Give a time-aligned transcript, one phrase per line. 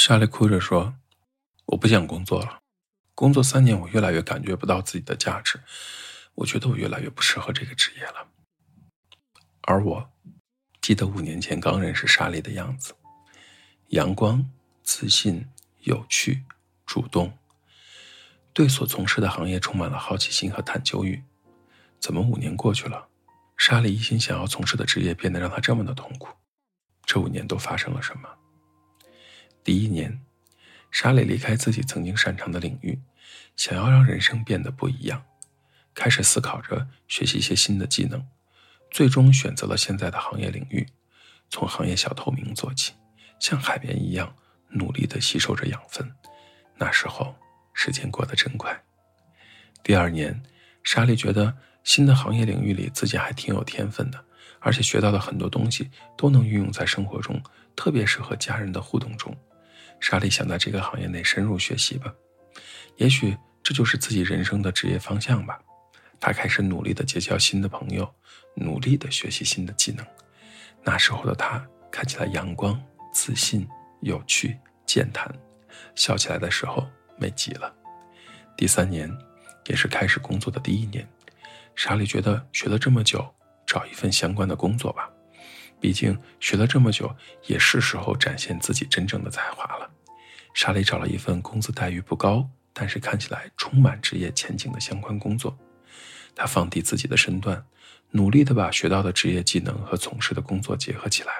[0.00, 0.94] 莎莉哭着说
[1.66, 2.60] ：“我不想工作了。
[3.16, 5.60] 工作三年，我越来越感觉不到自己的价值。
[6.36, 8.28] 我觉得我越来越不适合这个职业了。”
[9.62, 10.08] 而我
[10.80, 12.94] 记得五年前刚认识莎莉的样子：
[13.88, 14.48] 阳光、
[14.84, 15.48] 自信、
[15.80, 16.44] 有趣、
[16.86, 17.36] 主动，
[18.52, 21.24] 对所从事的行业充满了好奇心和探究欲。
[21.98, 23.08] 怎么五年过去了，
[23.56, 26.28] 莎莉一心想要从事的职业变得让她这么的痛苦？
[27.04, 28.37] 这五年都发生了什么？
[29.68, 30.18] 第一年，
[30.90, 32.98] 莎莉离开自己曾经擅长的领域，
[33.54, 35.22] 想要让人生变得不一样，
[35.94, 38.26] 开始思考着学习一些新的技能，
[38.90, 40.88] 最终选择了现在的行业领域，
[41.50, 42.94] 从行业小透明做起，
[43.38, 44.34] 像海绵一样
[44.70, 46.10] 努力地吸收着养分。
[46.78, 47.36] 那时候，
[47.74, 48.82] 时间过得真快。
[49.82, 50.42] 第二年，
[50.82, 51.54] 莎莉觉得
[51.84, 54.24] 新的行业领域里自己还挺有天分的，
[54.60, 57.38] 而且学到的很多东西都能运用在生活中，
[57.76, 59.36] 特别是和家人的互动中。
[60.00, 62.12] 莎莉想在这个行业内深入学习吧，
[62.96, 65.60] 也许这就是自己人生的职业方向吧。
[66.20, 68.08] 她开始努力的结交新的朋友，
[68.54, 70.06] 努力的学习新的技能。
[70.82, 72.80] 那时候的她看起来阳光、
[73.12, 73.68] 自信、
[74.00, 75.32] 有趣、健谈，
[75.94, 77.72] 笑起来的时候美极了。
[78.56, 79.10] 第三年，
[79.66, 81.06] 也是开始工作的第一年，
[81.74, 83.24] 莎莉觉得学了这么久，
[83.66, 85.10] 找一份相关的工作吧。
[85.80, 87.14] 毕竟学了这么久，
[87.46, 89.90] 也是时候展现自己真正的才华了。
[90.54, 95.56] 莎莉找了一份工资待遇不高，但是看起来充满职业前景的相关工作。
[96.34, 97.64] 她放低自己的身段，
[98.10, 101.32] 努力地把学到的职业技能和从事的工作结合起来，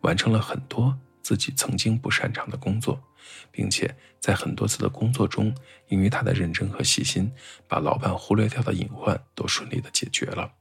[0.00, 3.02] 完成了很多自己曾经不擅长的工作，
[3.50, 5.54] 并且在很多次的工作中，
[5.88, 7.32] 因为她的认真和细心，
[7.66, 10.52] 把老板忽略掉的隐患都顺利地解决了。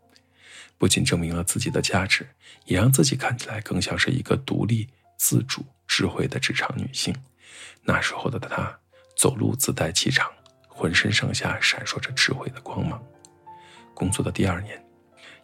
[0.82, 2.28] 不仅证明了自己的价值，
[2.66, 7.16] 也让自己看起来更像是一个独立、自主、智慧的职场女性。
[7.84, 8.76] 那时候的她，
[9.16, 10.32] 走路自带气场，
[10.68, 13.00] 浑身上下闪烁着智慧的光芒。
[13.94, 14.84] 工作的第二年，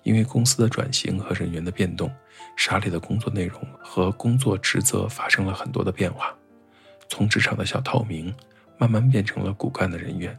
[0.02, 2.12] 因为公司的转型和人员的变动，
[2.56, 6.36] 莎莉的工作内容和工作职责发生了很多的变化，
[7.10, 8.34] 从职场的小透明，
[8.80, 10.36] 慢慢变成了骨干的人员。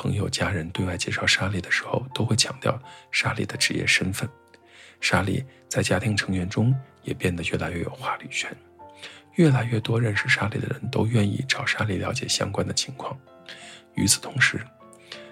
[0.00, 4.28] 朋友、家人对外介绍莎莉的时候，都会强调莎莉的职业身份。
[5.00, 6.72] 莎莉在家庭成员中
[7.02, 8.56] 也变得越来越有话语权，
[9.34, 13.18] 越来越多认识莎莉的人都愿意找莎莉了解相关的情况。
[13.96, 14.64] 与此同时，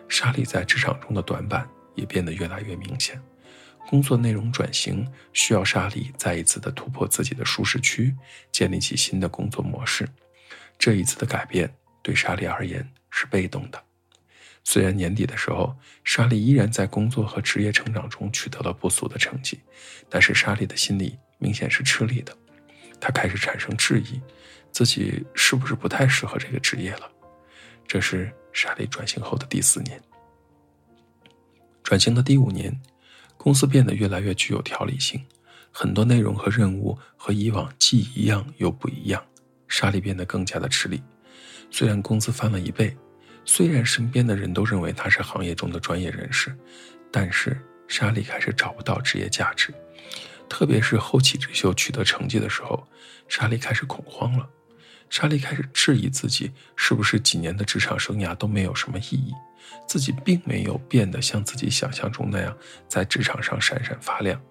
[0.09, 3.22] 莎莉在职场中的短板也变得越来越明显。
[3.88, 8.12] 工作内容转型需要莎莉再一次的突破自己的舒适区，
[8.50, 10.09] 建立起新的工作模式。
[10.77, 11.72] 这一次的改变
[12.03, 13.81] 对莎莉而言是被动的。
[14.69, 15.72] 虽然年底的时候，
[16.03, 19.60] 莎莉依然在工作和职业成长中取得了不俗的成绩，
[20.10, 22.37] 但是莎莉的心里明显是吃力的。
[23.00, 24.21] 她开始产生质疑，
[24.72, 27.09] 自己是不是不太适合这个职业了。
[27.87, 30.03] 这是莎莉转型后的第四年。
[31.84, 32.77] 转型的第五年，
[33.37, 35.25] 公司变得越来越具有条理性，
[35.71, 39.25] 很多内容和任务和以往既一样又不一样，
[39.69, 41.00] 莎莉变得更加的吃力。
[41.71, 42.97] 虽然工资翻了一倍。
[43.49, 46.55] 虽然身边的人都认为他是行业中的专业人士，
[47.11, 47.57] 但是
[47.89, 49.73] 莎莉开始找不到职业价值，
[50.49, 52.87] 特别是后起之秀取得成绩的时候，
[53.29, 54.49] 莎莉开始恐慌了。
[55.09, 59.33] 莎莉开始质疑自己是不是几年的职场生涯都没有什么意义，
[59.87, 62.55] 自己并没有变得像自己想象中那样
[62.89, 64.43] 在职场上闪闪发亮，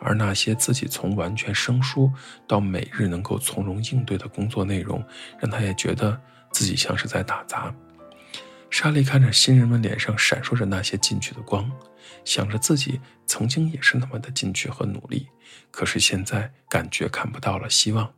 [0.00, 2.10] 而那些自己从完全生疏
[2.46, 5.04] 到每日能够从容应对的工作内容，
[5.38, 6.18] 让她也觉得
[6.50, 7.72] 自己像是在打杂。
[8.70, 11.70] 莎莉看着新人们脸上闪烁着那些进取的光，
[12.24, 15.26] 想着自己曾经也是那么的进取和努力，
[15.70, 18.12] 可是现在感觉看不到了希望，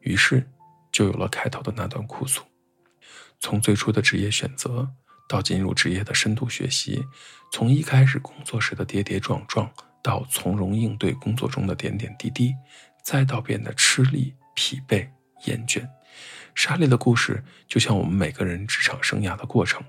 [0.00, 0.48] 于是
[0.92, 2.42] 就有了开头的那段哭诉。
[3.40, 4.88] 从最初的职业选择，
[5.28, 7.04] 到进入职业的深度学习，
[7.52, 9.70] 从一开始工作时的跌跌撞撞，
[10.02, 12.54] 到从容应对工作中的点点滴滴，
[13.02, 15.08] 再到变得吃力、疲惫、
[15.46, 15.86] 厌倦。
[16.56, 19.84] 莎莉的故事就像我们每个人职场生涯的过程，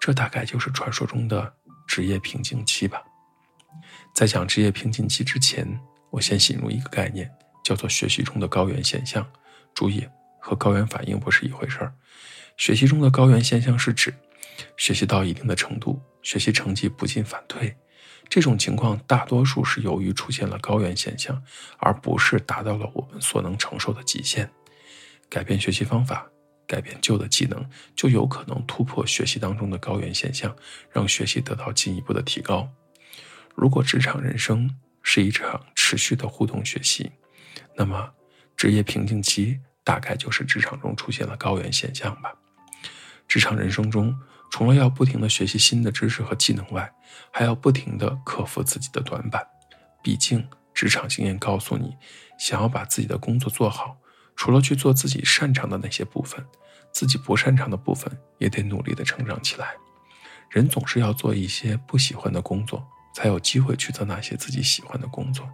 [0.00, 1.54] 这大概就是传说中的
[1.86, 3.02] 职业瓶颈期吧。
[4.14, 5.78] 在讲职业瓶颈期之前，
[6.10, 7.30] 我先引入一个概念，
[7.62, 9.24] 叫做学习中的高原现象。
[9.74, 10.08] 注意，
[10.40, 11.94] 和高原反应不是一回事儿。
[12.56, 14.12] 学习中的高原现象是指
[14.78, 17.76] 学习到一定的程度，学习成绩不进反退。
[18.30, 21.40] 这种情况大多数是由于出现了高原现象，
[21.76, 24.50] 而不是达到了我们所能承受的极限。
[25.28, 26.26] 改变学习方法，
[26.66, 30.54] 改变旧的技能，就有可能突破学习当中的高原现象，
[30.90, 32.68] 让学习得到进一步的提高。
[33.54, 34.70] 如果职场人生
[35.02, 37.10] 是一场持续的互动学习，
[37.76, 38.10] 那么
[38.56, 42.32] 职业瓶颈期大概就是职场中出现了高原现象吧。
[43.26, 44.16] 职场人生中，
[44.50, 46.90] 除了要不停的学习新的知识和技能外，
[47.30, 49.46] 还要不停的克服自己的短板。
[50.02, 51.94] 毕竟，职场经验告诉你，
[52.38, 53.98] 想要把自己的工作做好，
[54.38, 56.42] 除了去做自己擅长的那些部分，
[56.92, 58.08] 自己不擅长的部分
[58.38, 59.74] 也得努力的成长起来。
[60.48, 65.44] 人总是要做一些不喜欢的工作，才有机会去做那些自己喜欢的工作。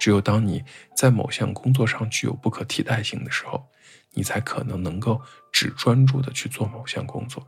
[0.00, 0.64] 只有当你
[0.96, 3.64] 在某项工作上具有不可替代性的时候，
[4.14, 5.22] 你才可能能够
[5.52, 7.46] 只专注的去做某项工作。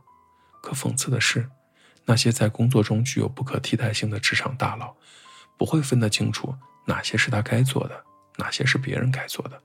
[0.63, 1.49] 可讽刺的是，
[2.05, 4.95] 那些在工作中具有不可替代性的职场大佬，
[5.57, 8.05] 不会分得清楚哪些是他该做的，
[8.37, 9.61] 哪些是别人该做的。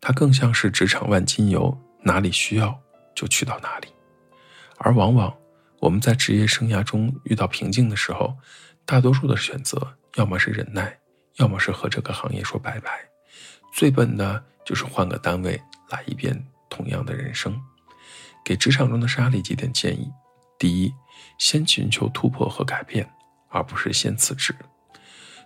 [0.00, 2.78] 他更像是职场万金油，哪里需要
[3.14, 3.88] 就去到哪里。
[4.78, 5.34] 而往往
[5.80, 8.36] 我们在职业生涯中遇到瓶颈的时候，
[8.84, 10.98] 大多数的选择要么是忍耐。
[11.38, 12.90] 要么是和这个行业说拜拜，
[13.72, 15.60] 最笨的就是换个单位
[15.90, 17.60] 来一遍同样的人生。
[18.44, 20.08] 给职场中的沙莉几点建议：
[20.60, 20.94] 第一，
[21.36, 23.10] 先寻求突破和改变，
[23.48, 24.54] 而不是先辞职。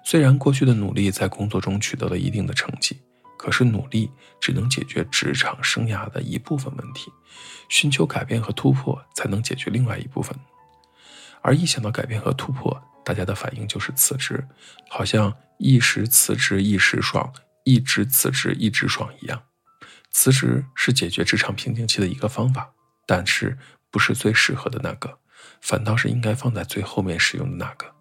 [0.05, 3.00] 虽然过去的努力在工作中取得了一定的成绩，
[3.38, 7.11] 可是努力只能解决职场生涯的一部分问题，
[7.70, 10.38] 寻求改变和突破才能解决另外一部分。
[11.40, 14.46] 而一想到改变和突破，大家的反应就是辞职，
[14.90, 17.32] 好像一时辞职一时爽，
[17.64, 19.40] 一直辞职一直爽一样。
[20.11, 22.73] 辞职是解决职场瓶颈期的一个方法，
[23.06, 23.56] 但是
[23.90, 25.19] 不是最适合的那个，
[25.62, 27.94] 反倒是应该放在最后面使用的那个。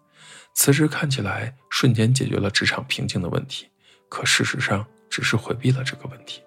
[0.54, 3.68] 辞职看起来瞬间解决了职场瓶颈的问题，
[4.08, 6.42] 可事实上只是回避了这个问题。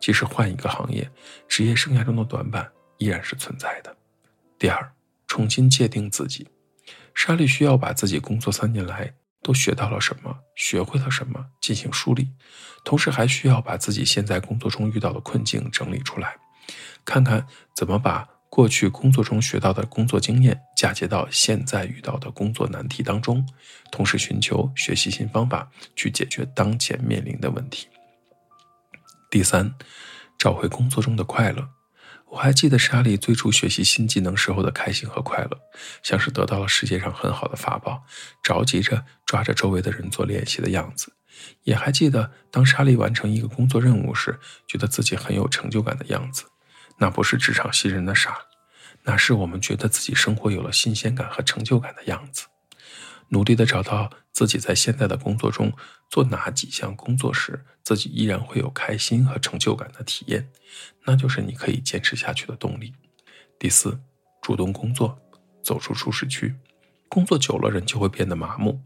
[0.00, 1.08] 即使换一个行业，
[1.48, 3.96] 职业生涯中的短板依然是存在的。
[4.58, 4.92] 第二，
[5.26, 6.48] 重新界定自己。
[7.14, 12.28] 莎莉需要把自己工作三年来都学到了什么、学会了什么进行梳理，
[12.84, 16.36] 同时还需要把自己现在工作中遇到的困境整理出来，
[17.04, 23.46] 看看怎么把过去工作中学到的工作经验嫁接到现在遇到的工作难题当中，
[23.90, 27.88] 同时寻求学习新方法去解决当前面临的问题。
[29.32, 29.74] 第三，
[30.36, 31.70] 找回工作中的快乐。
[32.32, 35.58] 我还记得莎莉最初学习新技能时候的开心和快乐，
[36.02, 38.04] 像是得到了世界上很好的法宝，
[38.42, 41.14] 着急着抓着周围的人做练习的样子。
[41.62, 44.38] 也还记得当莎莉完成一个工作任务时，
[44.68, 46.44] 觉得自己很有成就感的样子。
[46.98, 48.36] 那不是职场新人的傻，
[49.04, 52.48] 那是我们觉得自己生活有了新鲜感和成就感的样子。
[53.32, 55.72] 努力的找到自己在现在的工作中
[56.10, 60.50] 做哪几项工作时，自己依然会有开心和成就感的体验，
[61.06, 62.92] 那就是你可以坚持下去的动力。
[63.58, 63.98] 第四，
[64.42, 65.18] 主动工作，
[65.62, 66.54] 走出舒适区。
[67.08, 68.82] 工作久了，人就会变得麻木。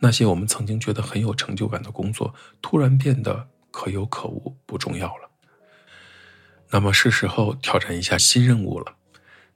[0.00, 5.30] 那些我们曾经觉得很有成就感的工作，突然变得可有可无，不重要了。
[6.70, 8.97] 那么是时候挑战一下新任务了。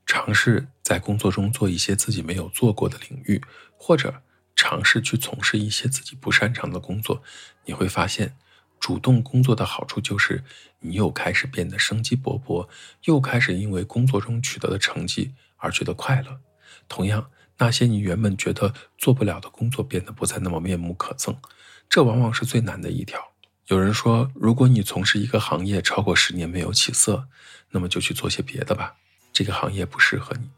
[0.07, 3.41] 尝试在工作中做一些自己没有做过的领域，
[3.77, 4.23] 或者
[4.55, 7.23] 尝试去从事一些自己不擅长的工作，
[7.65, 8.37] 你会发现，
[8.79, 10.45] 主动工作的好处就是
[10.81, 12.69] 你又开始变得生机勃勃，
[13.05, 16.41] 又开始因为工作中取得的成绩而觉得快乐。
[16.89, 21.37] 同样，那些你原本觉得做不了的工作变得不再那么面目可憎，
[21.89, 23.33] 这往往是最难的一条。
[23.69, 27.29] 有人说，如果你从事一个行业超过十年没有起色，
[27.71, 28.97] 那么就去做些别的吧。
[29.32, 30.51] 这个行业不适合你，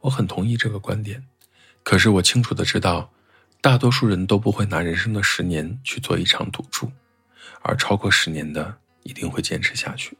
[0.00, 1.26] 我很同意这个观点。
[1.82, 3.12] 可是我清楚的知道，
[3.60, 6.90] 大多数人都不会拿人生的十年去做一场赌注，
[7.62, 10.16] 而超过十年的一定会坚持下去。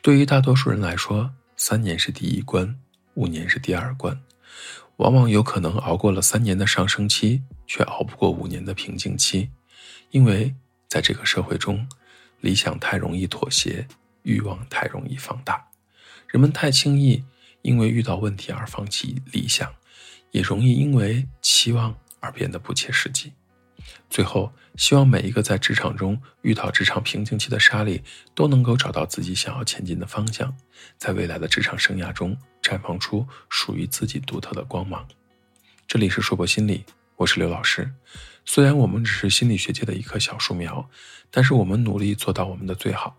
[0.00, 2.76] 对于大多数人来说，三年是第一关，
[3.14, 4.20] 五年是第二关，
[4.96, 9.50] 往往有可能熬过了三年的上升期，却熬不过五年的瓶颈期，
[10.10, 10.54] 因为
[10.88, 11.88] 在这个社会中，
[12.40, 13.86] 理想太容易妥协，
[14.24, 15.71] 欲望太容易放大。
[16.32, 17.22] 人们太轻易
[17.60, 19.70] 因为遇到问题而放弃理想，
[20.30, 23.34] 也容易因为期望而变得不切实际。
[24.08, 28.02] 最后，希望每一个在职场中遇到职场瓶颈期的莎莉
[28.34, 30.56] 都能够找到自己想要前进的方向，
[30.96, 35.06] 在未来的职场生涯中绽放出属于自己独特的光芒。
[35.86, 36.86] 这里是硕博心理，
[37.16, 37.92] 我是刘老师。
[38.46, 40.88] 虽然我们只是心理学界的一棵小树苗，
[41.30, 43.18] 但是我们努力做到我们的最好。